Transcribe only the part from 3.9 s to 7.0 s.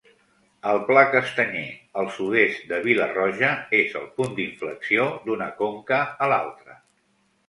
el punt d'inflexió d'una conca a l'altra.